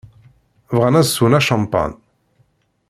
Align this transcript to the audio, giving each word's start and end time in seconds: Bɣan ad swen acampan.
Bɣan 0.75 0.99
ad 0.99 1.07
swen 1.07 1.37
acampan. 1.39 1.91